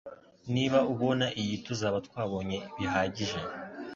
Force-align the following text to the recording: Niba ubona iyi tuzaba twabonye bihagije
Niba 0.53 0.79
ubona 0.93 1.25
iyi 1.41 1.55
tuzaba 1.65 1.97
twabonye 2.07 2.57
bihagije 2.77 3.39